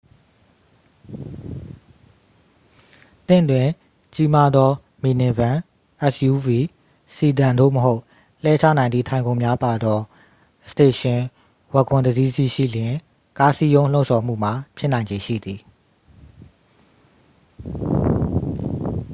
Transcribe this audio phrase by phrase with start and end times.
[3.27, 3.67] သင့်တွင်
[4.13, 4.71] ကြီးမားသော
[5.03, 5.57] မီနီဗင်
[6.15, 6.47] suv
[7.15, 8.01] စီဒန် သို့မဟုတ်
[8.43, 9.99] လှဲချနိုင်သည့် ထိုင်ခုံများပါသော
[10.69, 11.21] စတေရှင်
[11.73, 12.93] ဝဂွန် တစ်စီးစီးရှိလျှင်
[13.39, 15.59] ကားစည်းရုံးလှုံ့ဆော်မှုမှာ ဖြစ်နိုင်ခြေရှိသည်